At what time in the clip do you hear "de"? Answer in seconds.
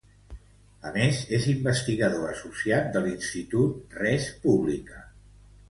2.97-3.05